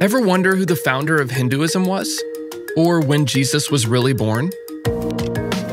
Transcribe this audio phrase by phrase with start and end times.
[0.00, 2.20] Ever wonder who the founder of Hinduism was?
[2.76, 4.50] Or when Jesus was really born?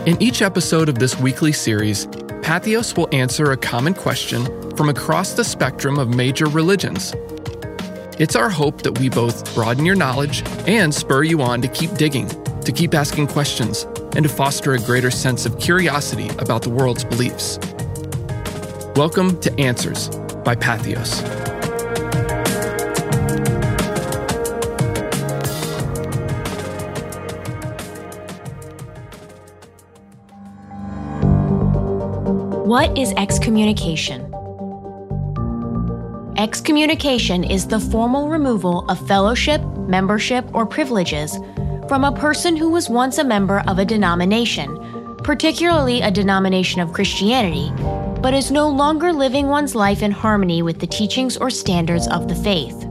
[0.05, 2.05] In each episode of this weekly series,
[2.43, 4.45] Patheos will answer a common question
[4.77, 7.15] from across the spectrum of major religions.
[8.19, 11.95] It's our hope that we both broaden your knowledge and spur you on to keep
[11.95, 12.29] digging,
[12.61, 13.83] to keep asking questions,
[14.15, 17.57] and to foster a greater sense of curiosity about the world's beliefs.
[18.95, 20.09] Welcome to Answers
[20.45, 21.50] by Patheos.
[32.71, 34.33] What is excommunication?
[36.37, 41.37] Excommunication is the formal removal of fellowship, membership, or privileges
[41.89, 44.73] from a person who was once a member of a denomination,
[45.17, 47.73] particularly a denomination of Christianity,
[48.21, 52.29] but is no longer living one's life in harmony with the teachings or standards of
[52.29, 52.85] the faith.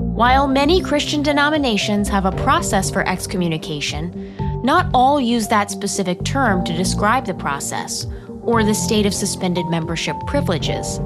[0.00, 6.64] While many Christian denominations have a process for excommunication, not all use that specific term
[6.64, 8.04] to describe the process
[8.48, 10.98] or the state of suspended membership privileges.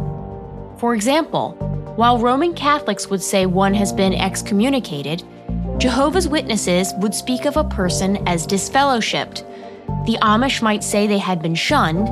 [0.78, 1.50] For example,
[1.96, 5.24] while Roman Catholics would say one has been excommunicated,
[5.76, 9.44] Jehovah's Witnesses would speak of a person as disfellowshipped.
[10.06, 12.08] The Amish might say they had been shunned,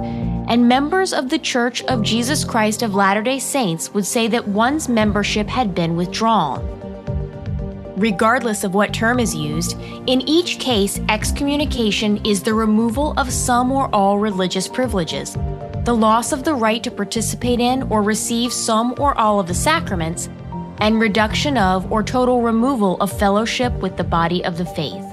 [0.51, 4.49] and members of the Church of Jesus Christ of Latter day Saints would say that
[4.49, 6.80] one's membership had been withdrawn.
[7.97, 13.73] Regardless of what term is used, in each case, excommunication is the removal of some
[13.73, 15.37] or all religious privileges,
[15.85, 19.55] the loss of the right to participate in or receive some or all of the
[19.55, 20.29] sacraments,
[20.79, 25.05] and reduction of or total removal of fellowship with the body of the faith.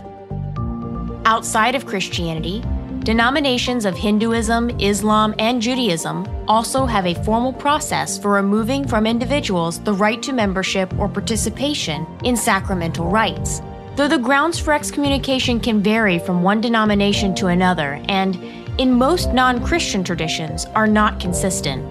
[1.25, 2.63] Outside of Christianity,
[3.07, 9.79] Denominations of Hinduism, Islam, and Judaism also have a formal process for removing from individuals
[9.79, 13.61] the right to membership or participation in sacramental rites.
[13.95, 18.35] Though the grounds for excommunication can vary from one denomination to another and,
[18.77, 21.87] in most non Christian traditions, are not consistent.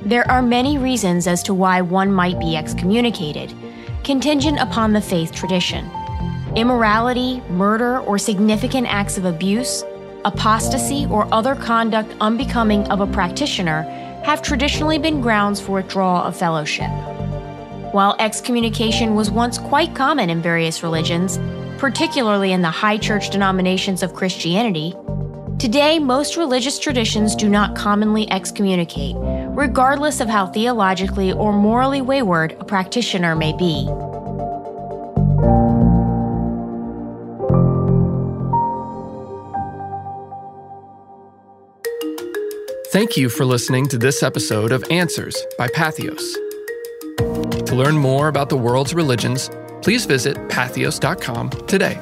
[0.00, 3.52] There are many reasons as to why one might be excommunicated,
[4.02, 5.90] contingent upon the faith tradition.
[6.56, 9.84] Immorality, murder, or significant acts of abuse,
[10.24, 13.82] apostasy, or other conduct unbecoming of a practitioner
[14.24, 16.90] have traditionally been grounds for withdrawal of fellowship.
[17.92, 21.38] While excommunication was once quite common in various religions,
[21.78, 24.94] particularly in the high church denominations of Christianity,
[25.58, 32.52] today most religious traditions do not commonly excommunicate, regardless of how theologically or morally wayward
[32.60, 33.88] a practitioner may be.
[42.92, 46.24] Thank you for listening to this episode of Answers by Patheos.
[47.66, 49.48] To learn more about the world's religions,
[49.80, 52.00] please visit patheos.com today.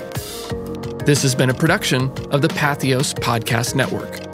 [1.05, 4.25] This has been a production of the Patheos Podcast Network.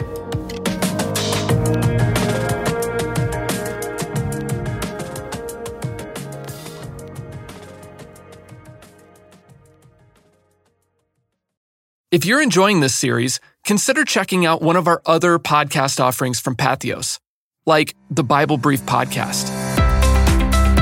[12.13, 16.55] If you're enjoying this series, consider checking out one of our other podcast offerings from
[16.55, 17.19] Patheos,
[17.67, 19.49] like the Bible Brief Podcast.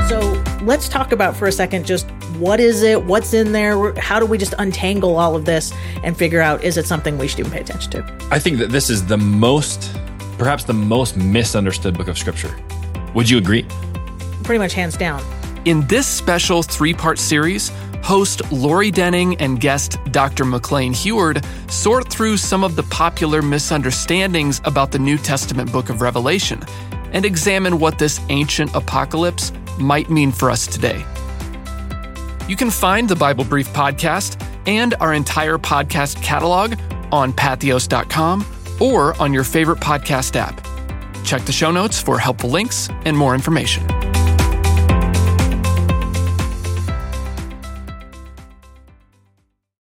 [0.09, 0.19] So
[0.63, 4.25] let's talk about for a second just what is it, what's in there, how do
[4.25, 5.71] we just untangle all of this
[6.03, 8.17] and figure out is it something we should even pay attention to?
[8.31, 9.95] I think that this is the most,
[10.37, 12.53] perhaps the most misunderstood book of Scripture.
[13.15, 13.65] Would you agree?
[14.43, 15.23] Pretty much hands down.
[15.63, 17.71] In this special three part series,
[18.03, 20.45] host Lori Denning and guest Dr.
[20.45, 26.01] McLean Heward sort through some of the popular misunderstandings about the New Testament book of
[26.01, 26.61] Revelation
[27.13, 31.05] and examine what this ancient apocalypse might mean for us today.
[32.47, 36.75] You can find the Bible Brief podcast and our entire podcast catalog
[37.11, 38.45] on patheos.com
[38.81, 40.61] or on your favorite podcast app.
[41.23, 43.87] Check the show notes for helpful links and more information.